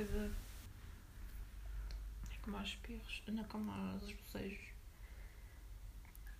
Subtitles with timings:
[0.00, 0.30] coisa.
[2.30, 4.70] É como aos espirros, não é como aos bocejos.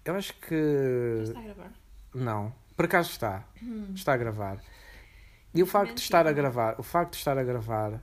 [0.05, 1.17] Eu acho que.
[1.19, 1.73] Já está a gravar?
[2.15, 2.55] Não.
[2.77, 3.45] Por acaso está.
[3.63, 3.93] Hum.
[3.95, 4.63] Está a gravar.
[5.53, 8.01] E o facto de estar a gravar, o facto de estar a gravar,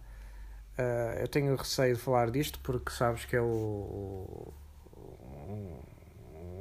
[0.77, 4.53] eh, eu tenho receio de falar disto porque sabes que é o,
[5.47, 5.79] um,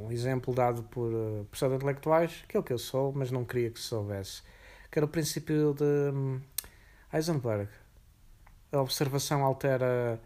[0.04, 3.80] um exemplo dado por uh, pessoas intelectuais, aquilo que eu sou, mas não queria que
[3.80, 4.42] se soubesse,
[4.88, 5.84] que era o princípio de
[6.14, 6.40] hum,
[7.12, 7.68] Heisenberg.
[8.76, 10.20] A observação altera,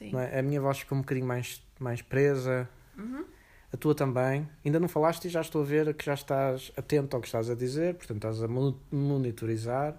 [0.00, 0.38] é?
[0.38, 3.24] a minha voz fica um bocadinho mais, mais presa, Uhum.
[3.72, 4.48] a tua também.
[4.64, 7.48] Ainda não falaste e já estou a ver que já estás atento ao que estás
[7.48, 9.96] a dizer, portanto estás a mo- monitorizar.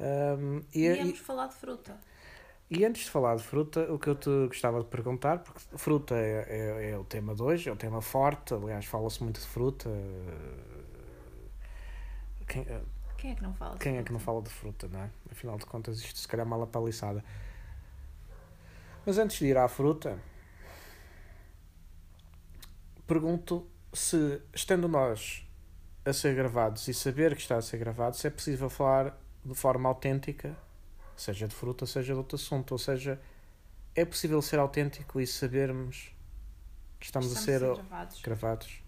[0.00, 1.96] Um, e, e, Íamos falar de fruta.
[2.70, 6.14] e antes de falar de fruta, o que eu te gostava de perguntar, porque fruta
[6.16, 9.46] é, é, é o tema de hoje, é o tema forte, aliás, fala-se muito de
[9.46, 9.88] fruta.
[12.46, 12.66] Quem,
[13.24, 14.32] Quem é que não fala de quem é que não fruta?
[14.32, 15.10] fala de fruta, não é?
[15.32, 17.24] Afinal de contas, isto se calhar é uma lapaliçada.
[19.06, 20.18] Mas antes de ir à fruta,
[23.06, 25.42] pergunto se, estando nós
[26.04, 29.54] a ser gravados e saber que está a ser gravado, se é possível falar de
[29.54, 30.54] forma autêntica,
[31.16, 32.72] seja de fruta, seja de outro assunto.
[32.72, 33.18] Ou seja,
[33.94, 36.14] é possível ser autêntico e sabermos
[37.00, 38.20] que estamos, a ser, gravados.
[38.20, 38.83] gravados.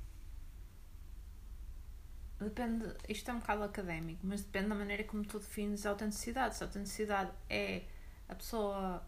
[2.38, 6.56] Depende, isto é um bocado académico, mas depende da maneira como tu defines a autenticidade.
[6.56, 7.84] Se a autenticidade é
[8.28, 9.02] a pessoa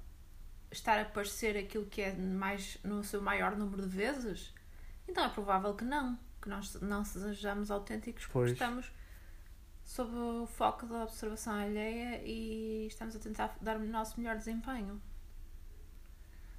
[0.71, 4.55] estar a parecer aquilo que é mais, no seu maior número de vezes,
[5.07, 8.53] então é provável que não, que nós não sejamos autênticos porque Pois.
[8.53, 8.93] estamos
[9.85, 15.01] sob o foco da observação alheia e estamos a tentar dar o nosso melhor desempenho.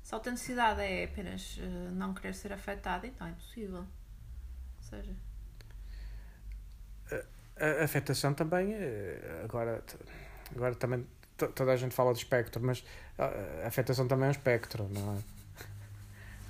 [0.04, 3.82] Se a autenticidade é apenas eh, não querer ser afetada, então é possível.
[3.82, 5.16] Ou seja,
[7.60, 9.84] A afetação também, eh, agora,
[10.56, 11.06] agora também
[11.38, 12.84] to- toda a gente fala de espectro, mas
[13.18, 15.20] a a afetação também é um espectro, não é?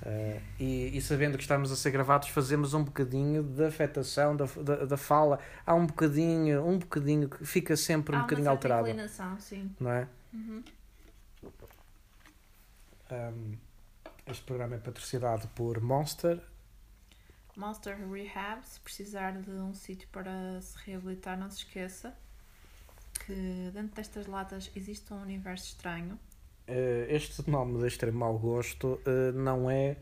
[0.02, 4.46] Eh, e, e sabendo que estamos a ser gravados, fazemos um bocadinho de afetação da,
[4.46, 5.38] da, da fala.
[5.66, 9.70] Há um bocadinho, um bocadinho que fica sempre um Há bocadinho uma alterado, inclinação, sim.
[9.80, 10.06] não é?
[10.32, 10.62] Uhum.
[13.10, 13.56] Um,
[14.26, 16.40] este programa é patrocinado por Monster.
[17.60, 22.16] Monster Rehab, se precisar de um sítio para se reabilitar, não se esqueça
[23.26, 26.18] que dentro destas latas existe um universo estranho.
[26.66, 29.98] Eh, este nome de extremo mau gosto eh, não é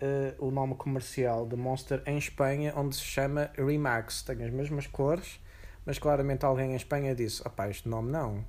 [0.00, 4.22] eh, o nome comercial de Monster em Espanha, onde se chama Remax.
[4.22, 5.38] Tem as mesmas cores,
[5.84, 8.42] mas claramente alguém em Espanha disse: opá, este nome não.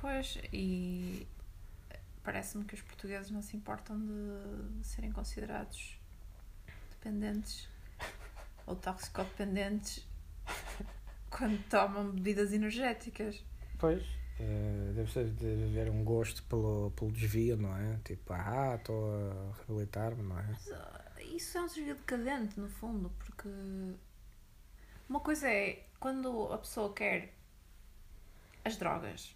[0.00, 1.26] Pois, e
[2.22, 5.98] parece-me que os portugueses não se importam de, de serem considerados
[6.90, 7.68] dependentes
[8.68, 10.06] ou toxicodependentes
[11.30, 13.42] quando tomam bebidas energéticas.
[13.78, 14.04] Pois.
[14.40, 17.98] Eh, deve, ser, deve haver um gosto pelo, pelo desvio, não é?
[18.04, 20.46] Tipo, ah, estou a reabilitar-me, não é?
[20.46, 23.48] Mas, ah, isso é um desvio decadente, no fundo, porque
[25.08, 27.34] uma coisa é quando a pessoa quer
[28.64, 29.34] as drogas.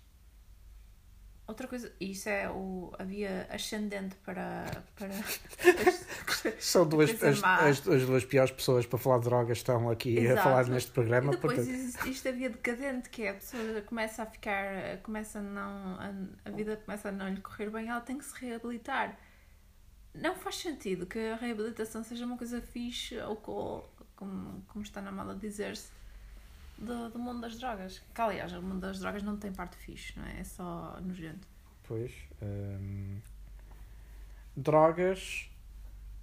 [1.53, 4.65] Outra coisa, isso é o, a via ascendente para.
[4.97, 5.11] para
[6.59, 10.23] São duas, as, as, as duas piores pessoas para falar de drogas estão aqui a
[10.23, 10.43] Exato.
[10.43, 11.31] falar neste E programa.
[11.33, 15.43] depois portanto- isto a via decadente, que é a pessoa começa a ficar, começa a
[15.43, 16.13] não, a,
[16.47, 19.17] a vida começa a não lhe correr bem, ela tem que se reabilitar.
[20.15, 23.85] Não faz sentido que a reabilitação seja uma coisa fixe, ou co-
[24.17, 25.89] como, como está na moda dizer-se,
[26.79, 28.03] do, do mundo das drogas.
[28.15, 30.41] Que aliás, o mundo das drogas não tem parte fixe, não é?
[30.41, 31.47] É só nojento.
[31.85, 32.13] Pois.
[32.43, 33.21] hum,
[34.57, 35.51] drogas,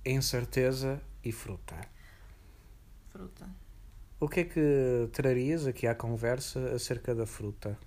[0.06, 1.76] incerteza e fruta.
[3.12, 3.50] Fruta.
[4.20, 7.78] O que é que trarias aqui à conversa acerca da fruta?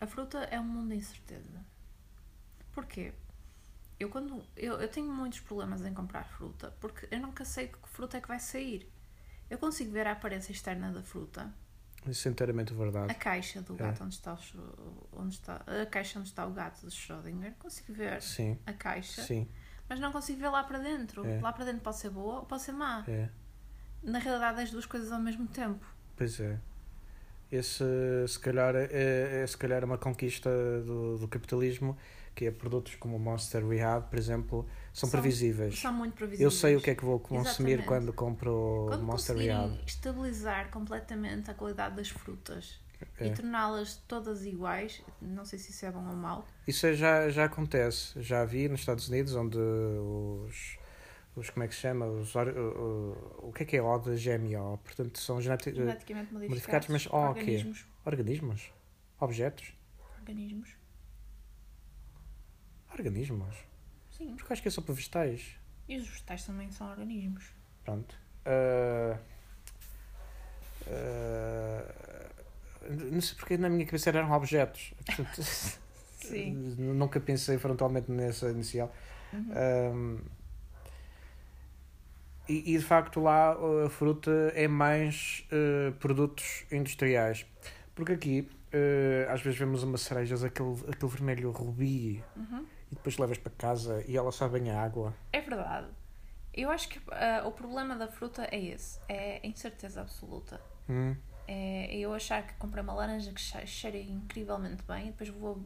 [0.00, 1.64] A fruta é um mundo de incerteza.
[2.72, 3.12] Porquê?
[3.98, 7.78] Eu, quando, eu, eu tenho muitos problemas em comprar fruta porque eu nunca sei que
[7.88, 8.88] fruta é que vai sair.
[9.50, 11.52] Eu consigo ver a aparência externa da fruta,
[12.06, 13.14] Isso é inteiramente a verdade.
[13.14, 13.76] caixa do É.
[13.78, 17.92] gato onde está, o, onde está a caixa onde está o gato de Schrödinger, consigo
[17.92, 19.48] ver Sim, a caixa, sim,
[19.88, 21.24] mas não consigo ver lá para dentro.
[21.26, 21.40] É.
[21.40, 23.04] Lá para dentro pode ser boa ou pode ser má.
[23.08, 23.28] é.
[24.02, 25.84] Na realidade, é as duas coisas ao mesmo tempo.
[26.16, 26.58] Pois é.
[27.50, 27.84] Esse,
[28.28, 30.50] se calhar, é, é se calhar uma conquista
[30.84, 31.96] do, do capitalismo,
[32.34, 35.78] que é produtos como o Monster Rehab, por exemplo, são, São- previsíveis.
[35.78, 36.40] São muito previsíveis.
[36.40, 37.86] Eu sei o que é que vou consumir Exatamente.
[37.86, 39.78] quando compro Quando Monster Rehab.
[39.86, 42.80] estabilizar completamente a qualidade das frutas
[43.18, 43.26] É.
[43.26, 47.28] e torná-las todas iguais, não sei se isso é bom ou mau, Isso é- já,
[47.28, 48.20] já acontece.
[48.22, 50.78] Já vi nos Estados Unidos, onde os.
[51.36, 52.06] os como é que se chama?
[52.06, 54.78] Os, o, o, o que é que é O da GMO?
[54.78, 57.40] Portanto, são geneti- geneticamente modificados, modificados, mas O o quê?
[57.40, 58.72] organismos, organismos?
[59.20, 59.74] Objetos?
[60.20, 60.70] organismos.
[62.92, 63.56] Organismos?
[64.16, 64.34] Sim.
[64.36, 65.56] Porque eu acho que é só para vegetais.
[65.88, 67.44] E os vegetais também são organismos.
[67.84, 68.16] Pronto.
[68.44, 69.18] Ah,
[70.88, 71.92] ah,
[72.88, 74.94] não sei porque na minha cabeça eram objetos.
[75.04, 75.42] Portanto,
[76.20, 76.52] Sim.
[76.78, 78.92] Nunca pensei frontalmente nessa inicial.
[79.32, 79.52] Uhum.
[79.94, 80.20] Um,
[82.48, 87.44] e, e, de facto lá a fruta é mais uh, produtos industriais.
[87.94, 92.66] Porque aqui uh, às vezes vemos uma cerejas, aquele, aquele vermelho rubi, Uhum.
[92.90, 95.14] E depois levas para casa e ela sabe bem a água.
[95.32, 95.88] É verdade.
[96.54, 98.98] Eu acho que ah, o problema da fruta é esse.
[99.08, 100.60] É a incerteza absoluta.
[100.88, 101.14] Hum,
[101.48, 105.62] É eu achar que comprei uma laranja que che- cheira incrivelmente bem e depois vou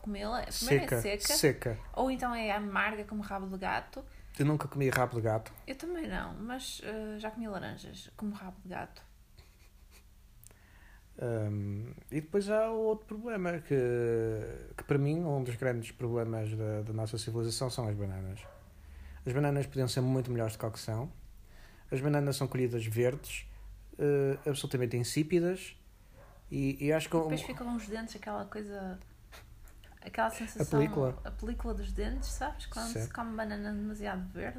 [0.00, 0.42] comê-la.
[0.42, 1.78] Primeiro seca, é seca, seca.
[1.94, 4.04] ou então é amarga como rabo de gato.
[4.38, 5.52] Eu nunca comi rabo de gato.
[5.66, 9.02] Eu também não, mas ah, já comi laranjas como rabo de gato.
[11.20, 13.74] Um, e depois há outro problema que,
[14.76, 18.40] que para mim um dos grandes problemas da, da nossa civilização são as bananas.
[19.24, 21.12] As bananas podiam ser muito melhores do que são.
[21.90, 23.46] As bananas são colhidas verdes,
[23.98, 25.76] eh, absolutamente insípidas
[26.50, 28.98] e, e acho que um- Depois ficam os dentes, aquela coisa.
[30.04, 30.80] Aquela sensação.
[30.80, 31.16] película.
[31.24, 32.66] A película dos dentes, sabes?
[32.66, 33.02] Quando Sim.
[33.02, 34.58] se come banana demasiado verde.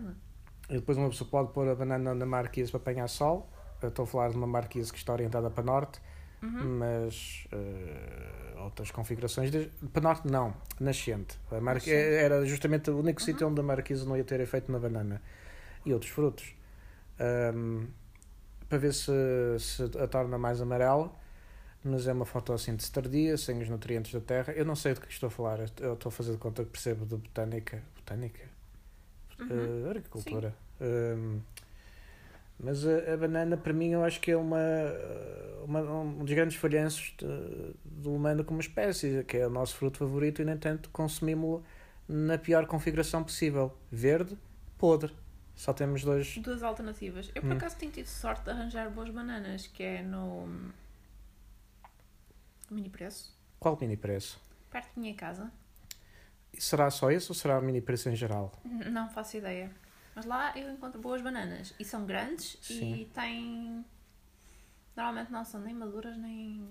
[0.70, 3.50] e depois uma pessoa pode pôr a banana na marquise para apanhar sol.
[3.82, 6.00] Eu estou a falar de uma marquise que está orientada para norte,
[6.44, 6.78] Uhum.
[6.78, 11.40] mas eh, outras configurações de, para norte não, nascente.
[11.50, 14.78] A marque, era justamente o único sítio onde a marquise não ia ter efeito na
[14.78, 15.22] banana
[15.86, 16.54] e outros frutos.
[17.18, 17.88] Ahm,
[18.68, 19.12] para ver se,
[19.60, 21.14] se a torna mais amarela,
[21.84, 24.52] mas é uma fotossíntese tardia, sem os nutrientes da terra.
[24.54, 26.72] Eu não sei do que estou a falar, eu estou a fazer de conta que
[26.72, 27.82] percebo de botânica.
[27.96, 28.44] Botânica?
[29.40, 29.86] Uhum.
[29.86, 30.56] Eh, agricultura.
[30.82, 31.40] Ahm,
[32.60, 34.58] mas a, a banana, para mim, eu acho que é uma,
[35.66, 37.16] uma- um dos grandes falhanços
[37.84, 41.64] do humano como espécie, que é o nosso fruto favorito e, no entanto, consumimos-lo
[42.08, 44.38] na pior configuração possível: verde,
[44.78, 45.14] podre.
[45.56, 46.38] Só temos dois.
[46.40, 47.30] Duas alternativas.
[47.36, 47.58] Eu por Hum.
[47.58, 50.48] acaso tenho tido sorte de arranjar boas bananas, que é no
[52.72, 54.42] mini preço, Qual mini preço?
[54.72, 55.52] perto da minha casa.
[56.52, 58.52] E Será só esse ou será mini preço em geral?
[58.66, 59.70] Não faço ideia.
[60.16, 61.74] Mas lá eu encontro boas bananas.
[61.80, 62.94] E são grandes Sim.
[63.02, 63.84] e têm.
[64.96, 66.68] Normalmente não são nem maduras nem,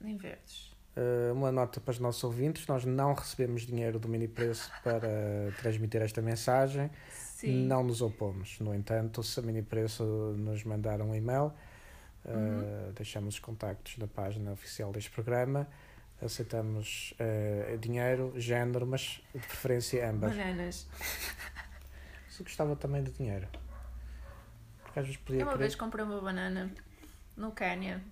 [0.00, 0.70] nem verdes.
[0.96, 5.08] Uh, uma nota para os nossos ouvintes: nós não recebemos dinheiro do mini preço para
[5.60, 6.90] transmitir esta mensagem.
[7.10, 7.66] Sim.
[7.66, 8.60] Não nos opomos.
[8.60, 10.04] No entanto, se a mini preço
[10.38, 11.52] nos mandar um e-mail, uh,
[12.30, 12.92] Uhum.
[12.94, 15.66] deixamos os contactos na página oficial deste programa.
[16.20, 20.30] Aceitamos uh, dinheiro, género, mas de preferência ambas.
[20.36, 20.86] Bananas.
[22.42, 23.48] Gostava também de dinheiro.
[24.84, 26.70] Porque às vezes podia Eu uma querer- vez comprei uma banana
[27.36, 28.02] no Quénia.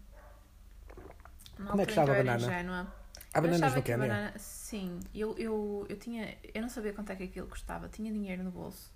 [1.58, 2.38] Na Como é que estava a banana?
[2.46, 2.94] ingênua.
[3.34, 4.08] Há bananas no Quênia?
[4.08, 6.36] banana- Sim, eu, eu, eu tinha.
[6.54, 7.88] Eu não sabia quanto é que aquilo custava.
[7.88, 8.92] Tinha dinheiro no bolso.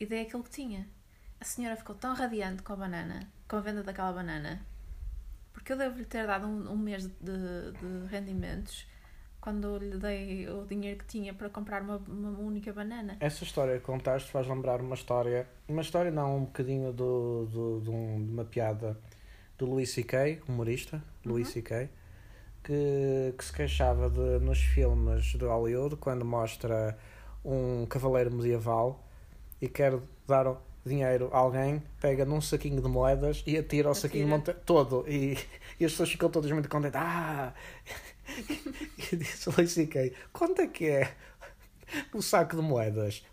[0.00, 0.88] E dei aquilo que tinha.
[1.40, 4.64] A senhora ficou tão radiante com a banana, com a venda daquela banana,
[5.52, 8.86] porque eu devo-lhe ter dado um, um mês de, de rendimentos
[9.42, 13.16] quando lhe dei o dinheiro que tinha para comprar uma, uma única banana.
[13.20, 17.80] Essa história que contaste faz lembrar uma história, uma história não, um bocadinho do, do,
[17.82, 18.96] de, um- de uma piada
[19.58, 21.52] do Louis C.K., humorista, Louis Uhum.
[21.54, 21.90] C.K.,
[22.62, 26.96] que, que se queixava de, nos filmes de Hollywood, quando mostra
[27.44, 29.04] um cavaleiro medieval
[29.60, 34.24] e quer dar dinheiro a alguém, pega num saquinho de moedas e atira o saquinho
[34.24, 34.36] Atira.
[34.38, 35.04] monta- todo.
[35.08, 35.34] E,
[35.80, 37.00] e as pessoas ficam todas muito contentes.
[37.00, 37.52] Ah!
[39.16, 41.12] Disse Louis C.K., quanto é que é
[42.12, 43.24] o saco de moedas?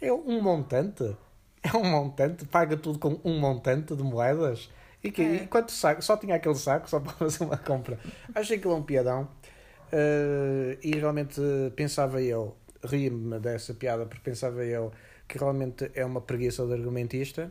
[0.00, 1.16] É um montante?
[1.62, 2.44] É um montante?
[2.46, 4.70] Paga tudo com um montante de moedas?
[5.02, 5.34] E, que, É.
[5.36, 6.02] e quanto saco?
[6.02, 7.98] Só tinha aquele saco só para fazer uma compra.
[8.34, 9.28] Achei aquilo um piadão.
[9.92, 11.40] Eh, e realmente
[11.74, 14.92] pensava eu, ri-me dessa piada, porque pensava eu
[15.26, 17.50] que realmente é uma preguiça de argumentista,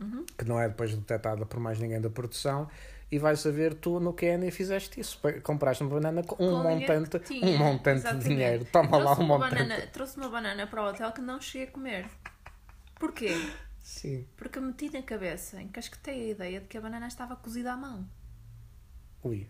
[0.00, 0.24] Uhum.
[0.38, 2.68] que não é depois detectada por mais ninguém da produção,
[3.10, 5.20] e vai saber tu no Quênia fizeste isso.
[5.42, 8.22] Compraste uma banana com um montante, que tinha, um montante exatamente.
[8.22, 8.64] de dinheiro.
[8.66, 9.54] Toma lá Trouxe um uma montante.
[9.62, 12.08] banana, trouxe uma banana para o hotel que não cheguei a comer.
[12.98, 13.34] Porquê?
[13.82, 14.26] Sim.
[14.36, 18.08] Porque meti na cabeça, encasquetei a ideia de que a banana estava cozida à mão.
[19.24, 19.48] Ui.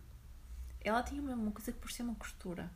[0.83, 2.71] Ela tinha mesmo uma coisa que parecia uma costura.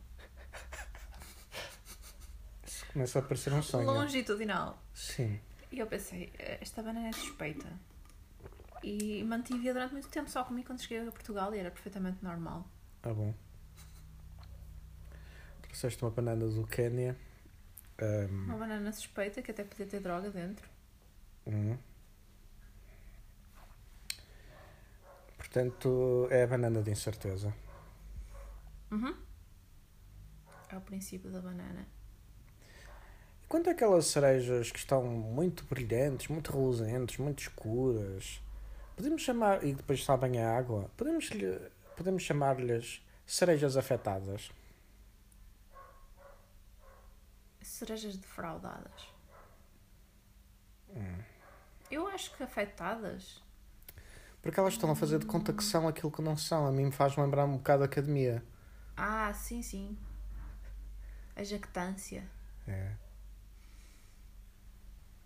[2.65, 3.85] Isso começa a parecer um sonho.
[3.87, 4.81] Longitudinal.
[4.93, 5.39] Sim.
[5.71, 7.65] E eu pensei, "Eh, esta banana é suspeita.
[8.85, 12.67] E mantive-a durante muito tempo, só comi quando cheguei a Portugal e era perfeitamente normal.
[13.01, 13.33] Ah, bom.
[15.63, 17.17] Trouxeste uma banana do Quênia.
[17.99, 20.69] Ahm, Uma banana suspeita que até podia ter droga dentro.
[21.47, 21.77] hum.
[25.37, 27.53] Portanto, é a banana de incerteza.
[28.91, 29.15] Uhum.
[30.69, 31.87] É o princípio da banana.
[33.47, 38.41] Quanto aquelas cerejas que estão muito brilhantes, muito reluzentes, muito escuras,
[38.95, 41.29] podemos chamar, e depois sabem a água, podemos,
[41.95, 44.51] podemos chamar-lhes cerejas afetadas?
[47.61, 49.07] Cerejas defraudadas.
[50.89, 51.23] Hum.
[51.91, 53.43] Eu acho que afetadas.
[54.41, 56.67] Porque elas estão a fazer de conta que são aquilo que não são.
[56.67, 58.43] A mim me faz lembrar um bocado a academia.
[58.95, 59.97] Ah, sim, sim.
[61.35, 62.23] A jactância.
[62.67, 62.91] É.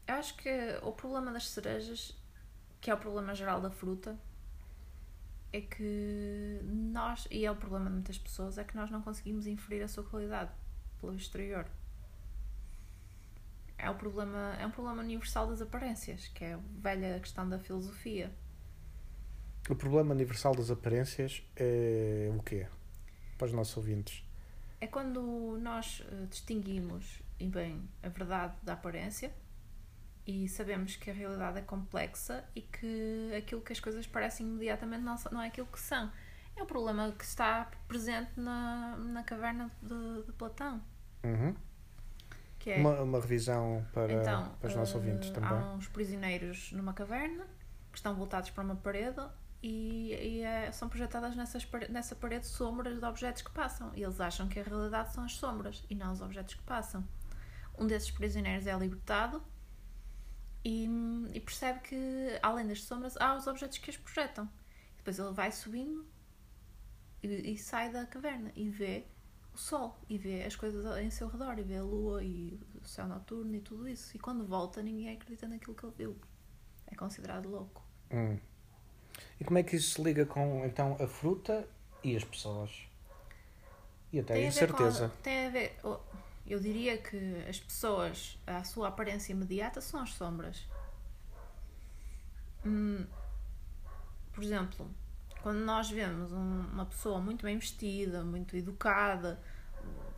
[0.08, 0.50] Eu acho que
[0.82, 2.18] o problema das cerejas,
[2.82, 4.18] que é o problema geral da fruta,
[5.52, 9.48] é que nós, e é o problema de muitas pessoas, é que nós não conseguimos
[9.48, 10.52] inferir a sua qualidade
[11.00, 11.66] pelo exterior.
[13.78, 17.58] É, o problema, é um problema universal das aparências, que é a velha questão da
[17.58, 18.32] filosofia.
[19.70, 22.68] O problema universal das aparências é o quê?
[23.38, 24.24] Para os nossos ouvintes.
[24.82, 29.32] É quando nós eh, distinguimos, bem, a verdade da aparência
[30.30, 35.02] e sabemos que a realidade é complexa e que aquilo que as coisas parecem imediatamente
[35.02, 36.12] não, não é aquilo que são.
[36.56, 40.80] É o problema que está presente na, na caverna de, de Platão.
[41.24, 41.56] Uhum.
[42.64, 42.78] É...
[42.80, 45.50] Uma, uma revisão para, então, para os nossos uh, ouvintes também.
[45.50, 47.48] Há uns prisioneiros numa caverna
[47.92, 49.22] que estão voltados para uma parede
[49.64, 53.92] e, e é, são projetadas nessas, nessa parede sombras de objetos que passam.
[53.96, 57.04] E eles acham que a realidade são as sombras e não os objetos que passam.
[57.80, 59.42] Um desses prisioneiros é libertado
[60.64, 60.88] e,
[61.34, 64.50] e, percebe que, além das sombras, há os objetos que as projetam.
[64.98, 66.06] Depois ele vai subindo
[67.24, 69.06] e, e, sai da caverna e vê
[69.54, 72.86] o sol e vê as coisas em seu redor e vê a lua e o
[72.86, 74.16] céu noturno e tudo isso.
[74.16, 76.18] E quando volta, ninguém acredita naquilo que ele viu.
[76.88, 77.82] É considerado louco.
[78.12, 78.38] Hum.
[79.40, 81.68] E como é que isso se liga com então a fruta
[82.04, 82.90] e as pessoas?
[84.12, 85.06] E até a incerteza.
[85.06, 85.80] A, tem a ver.
[86.50, 90.68] Eu diria que as pessoas, a sua aparência imediata são as sombras.
[92.66, 93.06] Hum,
[94.34, 94.90] por exemplo,
[95.44, 99.40] quando nós vemos um, uma pessoa muito bem vestida, muito educada,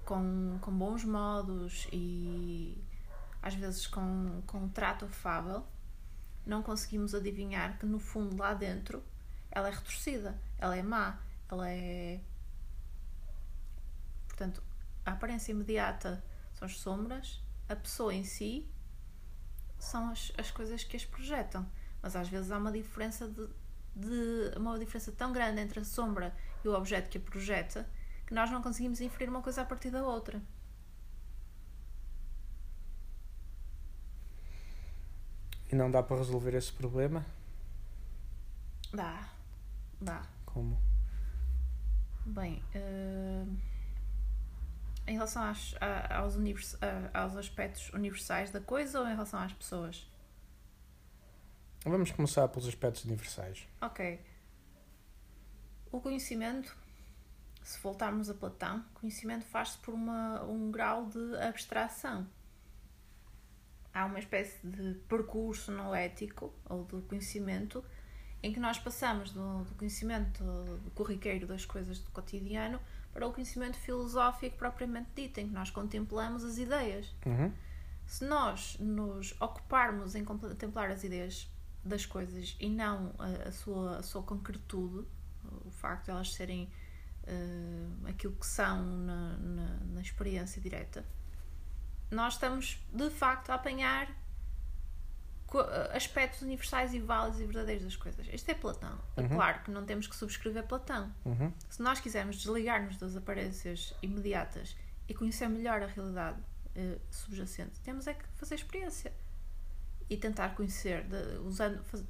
[0.05, 2.81] com, com bons modos e
[3.41, 5.65] às vezes com, com um trato afável,
[6.45, 9.03] não conseguimos adivinhar que no fundo lá dentro
[9.51, 11.19] ela é retorcida, ela é má,
[11.49, 12.21] ela é.
[14.27, 14.63] Portanto,
[15.05, 18.67] a aparência imediata são as sombras, a pessoa em si
[19.79, 21.65] são as, as coisas que as projetam.
[22.01, 23.47] Mas às vezes há uma diferença de,
[23.95, 27.87] de uma diferença tão grande entre a sombra e o objeto que a projeta
[28.25, 30.41] que nós não conseguimos inferir uma coisa a partir da outra.
[35.71, 37.25] E não dá para resolver esse problema?
[38.93, 39.29] Dá.
[39.99, 40.21] Dá.
[40.45, 40.77] Como?
[42.25, 43.57] Bem, uh,
[45.07, 45.75] em relação às,
[46.09, 46.77] aos, univers,
[47.13, 50.07] aos aspectos universais da coisa ou em relação às pessoas?
[51.83, 53.67] Vamos começar pelos aspectos universais.
[53.81, 54.19] Ok.
[55.91, 56.77] O conhecimento,
[57.63, 62.27] se voltarmos a Platão, conhecimento faz-se por uma, um grau de abstração.
[63.93, 67.83] Há uma espécie de percurso não ético ou de conhecimento
[68.43, 72.79] em que nós passamos do, do conhecimento do corriqueiro das coisas do cotidiano
[73.13, 77.13] para o conhecimento filosófico propriamente dito, em que nós contemplamos as ideias.
[77.25, 77.51] Uhum.
[78.05, 81.49] Se nós nos ocuparmos em contemplar as ideias
[81.83, 85.05] das coisas e não a, a sua, a sua concretude,
[85.65, 86.69] o facto de elas serem
[87.23, 91.05] uh, aquilo que são na, na, na experiência direta,
[92.09, 94.09] nós estamos de facto a apanhar
[95.93, 98.25] aspectos universais e válidos e verdadeiros das coisas.
[98.31, 98.97] Este é Platão.
[99.17, 99.29] É uhum.
[99.29, 101.13] Claro que não temos que subscrever Platão.
[101.25, 101.51] Uhum.
[101.69, 104.75] Se nós quisermos desligar-nos das aparências imediatas
[105.09, 109.13] e conhecer melhor a realidade uh, subjacente, temos é que fazer experiência
[110.09, 112.03] e tentar conhecer, de, usando, faz,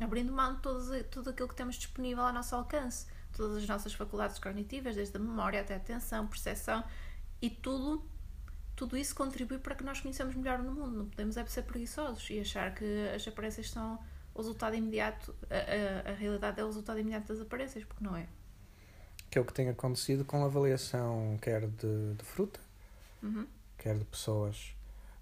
[0.00, 3.92] abrindo mão de todo, tudo aquilo que temos disponível ao nosso alcance, todas as nossas
[3.92, 6.82] faculdades cognitivas, desde a memória até a atenção, percepção
[7.40, 8.04] e tudo
[8.78, 10.98] tudo isso contribui para que nós conheçamos melhor no mundo.
[10.98, 13.98] Não podemos é ser preguiçosos e achar que as aparências são
[14.32, 18.16] o resultado imediato, a, a, a realidade é o resultado imediato das aparências, porque não
[18.16, 18.28] é.
[19.28, 22.60] Que é o que tem acontecido com a avaliação quer de, de fruta,
[23.20, 23.48] uhum.
[23.76, 24.72] quer de pessoas.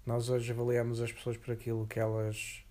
[0.05, 2.63] Nós hoje avaliamos as pessoas por aquilo que elas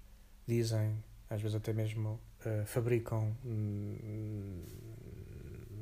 [0.47, 4.63] dizem, às vezes até mesmo uh, fabricam hum,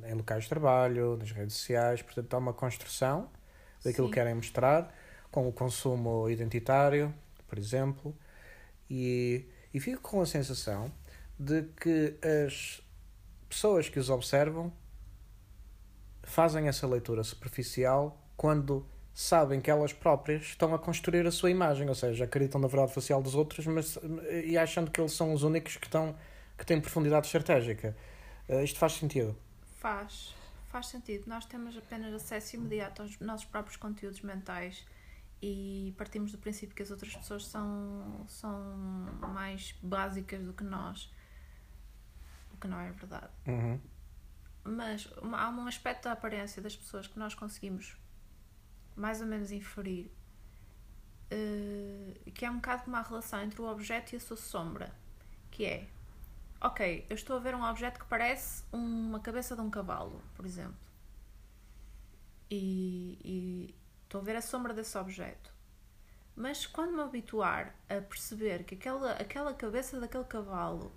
[0.02, 3.28] em locais de trabalho, nas redes sociais, portanto há uma construção
[3.84, 4.12] daquilo Sim.
[4.12, 4.92] que querem mostrar,
[5.30, 7.14] com o consumo identitário,
[7.46, 8.16] por exemplo,
[8.88, 10.90] e, e fico com a sensação
[11.38, 12.14] de que
[12.44, 12.82] as
[13.48, 14.72] pessoas que os observam
[16.22, 21.88] fazem essa leitura superficial quando sabem que elas próprias estão a construir a sua imagem,
[21.88, 23.96] ou seja, acreditam na verdade facial dos outros mas,
[24.44, 26.16] e achando que eles são os únicos que, estão,
[26.58, 27.96] que têm profundidade estratégica.
[28.48, 29.36] Uh, isto faz sentido?
[29.76, 30.34] Faz,
[30.74, 31.28] faz sentido.
[31.28, 34.84] Nós temos apenas acesso imediato aos nossos próprios conteúdos mentais
[35.40, 38.52] e partimos do princípio que as outras pessoas são, são
[39.32, 41.14] mais básicas do que nós,
[42.52, 43.30] o que não é verdade.
[43.46, 43.80] Uhum.
[44.64, 47.96] Mas há um aspecto da aparência das pessoas que nós conseguimos
[48.96, 50.10] mais ou menos inferir,
[51.30, 54.92] uh, que é um bocado como a relação entre o objeto e a sua sombra,
[55.52, 55.88] que é,
[56.64, 60.46] ok, eu estou a ver um objeto que parece uma cabeça de um cavalo, por
[60.46, 60.74] exemplo,
[62.50, 65.52] e, e estou a ver a sombra desse objeto.
[66.34, 70.90] Mas quando me habituar a perceber que aquela, aquela cabeça daquele cavalo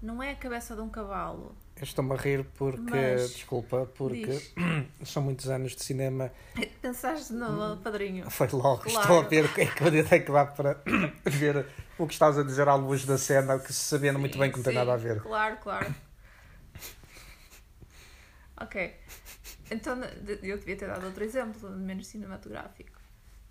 [0.00, 1.54] não é a cabeça de um cavalo.
[1.82, 4.54] Estou-me a rir porque, Mas, desculpa, porque diz.
[5.08, 6.30] são muitos anos de cinema.
[6.82, 8.30] Pensaste no padrinho?
[8.30, 9.00] Foi logo, claro.
[9.00, 10.82] estou a ver o que é que eu tenho que dar para
[11.24, 11.66] ver
[11.98, 14.58] o que estás a dizer à luz da cena, que sabendo sim, muito bem que
[14.58, 15.22] não tem nada a ver.
[15.22, 15.94] Claro, claro.
[18.60, 18.96] ok.
[19.70, 19.98] Então
[20.42, 23.00] eu devia ter dado outro exemplo, menos cinematográfico.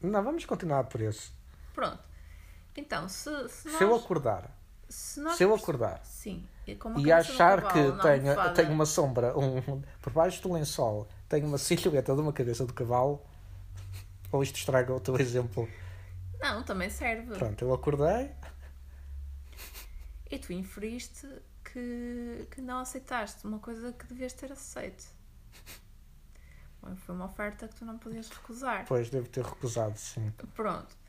[0.01, 1.31] Não, vamos continuar por esse.
[1.73, 2.03] Pronto.
[2.75, 3.77] Então, se, se, nós...
[3.77, 4.59] se eu acordar
[4.89, 6.47] se, se eu acordar sim,
[6.97, 11.57] e, e achar que tenho, tenho uma sombra um, por baixo do lençol, tenho uma
[11.57, 13.21] silhueta de uma cabeça de cavalo,
[14.31, 15.67] ou isto estraga o teu exemplo?
[16.39, 17.35] Não, também serve.
[17.37, 18.31] Pronto, eu acordei.
[20.29, 21.27] E tu inferiste
[21.63, 25.05] que, que não aceitaste uma coisa que devias ter aceito.
[26.81, 28.85] Bom, foi uma oferta que tu não podias recusar.
[28.87, 30.31] Pois, devo ter recusado, sim.
[30.55, 30.99] Pronto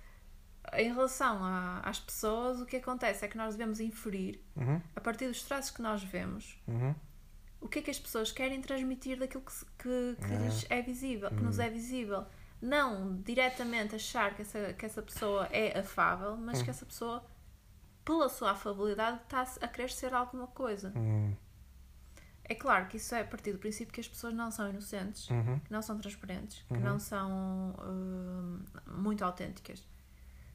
[0.74, 4.80] em relação a, às pessoas, o que acontece é que nós devemos inferir, uhum.
[4.94, 6.94] a partir dos traços que nós vemos, uhum.
[7.60, 10.44] o que é que as pessoas querem transmitir daquilo que, que, que uhum.
[10.44, 11.64] lhes é visível, que nos uhum.
[11.64, 12.26] é visível.
[12.62, 16.70] Não diretamente achar que essa, que essa pessoa é afável, mas que uhum.
[16.70, 17.24] essa pessoa,
[18.04, 20.92] pela sua afabilidade, está a querer ser alguma coisa.
[20.94, 21.34] Uhum.
[22.44, 25.28] É claro que isso é a partir do princípio que as pessoas não são inocentes,
[25.64, 29.88] que não são transparentes, que não são uh, muito autênticas.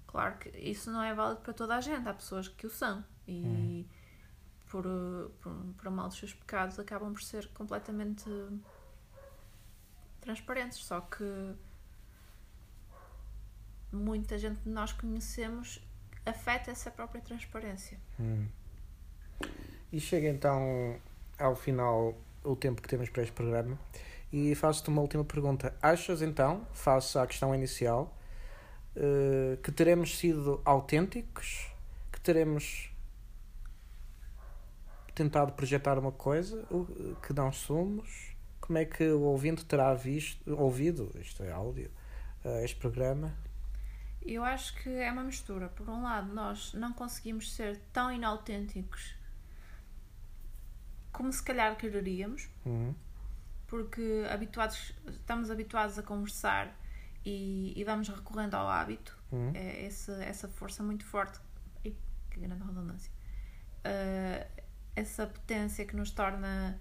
[0.07, 3.03] Claro que isso não é válido para toda a gente, há pessoas que o são
[3.27, 3.85] e hum.
[4.69, 4.83] por,
[5.41, 8.29] por, por mal dos seus pecados acabam por ser completamente
[10.21, 11.55] transparentes, só que
[13.91, 15.81] muita gente que nós conhecemos
[16.25, 17.99] afeta essa própria transparência.
[18.19, 18.47] Hum.
[19.91, 20.99] E chega então
[21.37, 23.77] ao final o tempo que temos para este programa
[24.31, 25.73] e faço-te uma última pergunta.
[25.81, 28.14] Achas então, face à questão inicial,
[28.95, 31.71] uh, que teremos sido autênticos,
[32.11, 32.91] que teremos
[35.13, 36.65] tentado projetar uma coisa
[37.25, 38.35] que não somos.
[38.59, 41.91] Como é que o ouvinte terá visto, ouvido, isto é áudio,
[42.43, 43.33] uh, este programa?
[44.21, 45.69] Eu acho que é uma mistura.
[45.69, 49.15] Por um lado, nós não conseguimos ser tão inautênticos
[51.15, 52.93] como se calhar quereríamos, uhum.
[53.67, 56.75] porque habituados, estamos habituados a conversar
[57.25, 59.51] e, e vamos recorrendo ao hábito, uhum.
[59.53, 61.39] é essa, essa força muito forte,
[61.83, 61.91] e,
[62.29, 63.11] que grande redundância,
[63.85, 64.63] uh,
[64.95, 66.79] essa potência que nos torna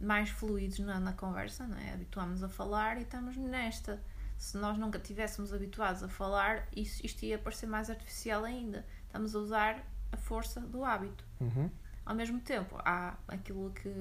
[0.00, 1.92] mais fluidos na, na conversa, não é?
[1.92, 4.00] habituamos a falar e estamos nesta.
[4.36, 8.86] Se nós nunca tivéssemos habituados a falar, isso, isto ia parecer mais artificial ainda.
[9.06, 11.24] Estamos a usar a força do hábito.
[11.40, 11.68] Uhum.
[12.06, 13.92] Ao mesmo tempo, há aquilo que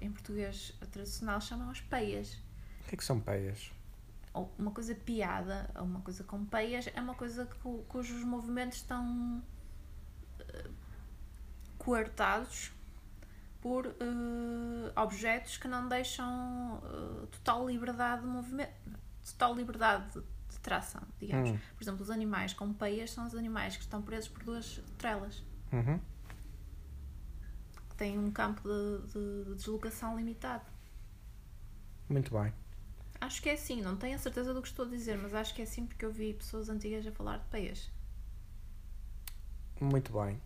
[0.00, 2.34] em português tradicional chamam as peias.
[2.82, 3.72] O que, é que são peias?
[4.58, 9.42] Uma coisa piada, ou uma coisa com peias, é uma coisa cu, cujos movimentos estão
[10.40, 10.70] uh,
[11.78, 12.72] coartados
[13.60, 13.92] por uh,
[14.94, 18.72] objetos que não deixam uh, total liberdade de movimento,
[19.24, 21.50] total liberdade de, de tração, digamos.
[21.50, 21.58] Hum.
[21.76, 25.42] Por exemplo, os animais com peias são os animais que estão presos por duas trelas.
[25.72, 25.98] Uhum.
[27.88, 30.64] Que têm um campo de, de, de deslocação limitado.
[32.08, 32.52] Muito bem.
[33.20, 35.54] Acho que é assim, não tenho a certeza do que estou a dizer, mas acho
[35.54, 37.90] que é assim porque eu vi pessoas antigas a falar de peias.
[39.80, 40.40] Muito bem.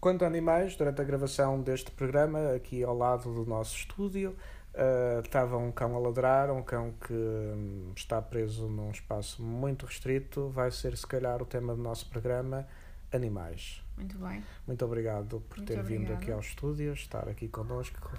[0.00, 4.36] Quanto a animais, durante a gravação deste programa, aqui ao lado do nosso estúdio,
[4.74, 9.86] uh, estava um cão a ladrar, um cão que um, está preso num espaço muito
[9.86, 10.50] restrito.
[10.50, 12.68] Vai ser, se calhar, o tema do nosso programa:
[13.10, 13.82] animais.
[13.96, 14.44] Muito bem.
[14.66, 16.06] Muito obrigado por muito ter obrigada.
[16.06, 18.10] vindo aqui ao estúdio, estar aqui connosco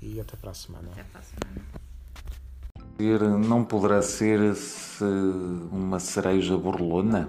[0.00, 0.90] e até para a semana.
[0.92, 1.82] Até para a semana
[3.48, 4.54] não poderá ser
[5.70, 7.28] uma cereja borlona?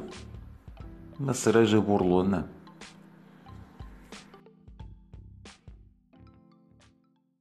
[1.19, 2.49] Uma cereja borlona?